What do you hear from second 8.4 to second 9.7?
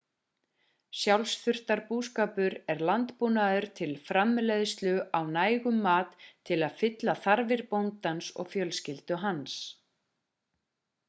og fjölskyldu hans